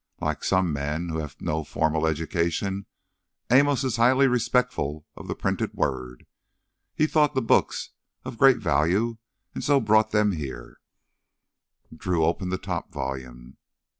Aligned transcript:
Like 0.19 0.43
some 0.43 0.73
men 0.73 1.09
who 1.09 1.19
have 1.19 1.39
no 1.39 1.63
formal 1.63 2.07
education, 2.07 2.87
Amos 3.51 3.83
is 3.83 3.97
highly 3.97 4.25
respectful 4.27 5.05
of 5.15 5.27
the 5.27 5.35
printed 5.35 5.75
word. 5.75 6.25
He 6.95 7.05
thought 7.05 7.35
the 7.35 7.41
books 7.43 7.91
of 8.25 8.39
great 8.39 8.57
value 8.57 9.19
and 9.53 9.63
so 9.63 9.79
brought 9.79 10.09
them 10.09 10.31
here." 10.31 10.79
Drew 11.95 12.25
opened 12.25 12.51
the 12.51 12.57
top 12.57 12.91
volume. 12.91 13.57